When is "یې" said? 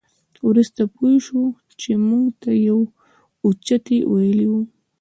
2.63-2.73